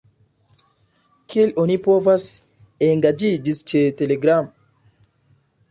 [1.33, 2.25] Kiel oni povas
[2.89, 4.53] engaĝiĝi ĉe Telegram?